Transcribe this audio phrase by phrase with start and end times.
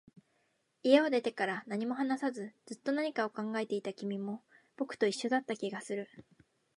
[0.81, 4.41] 家を出てから、何も話さず、ずっと何かを考えていた君も、
[4.75, 6.09] 僕と一緒だった気がする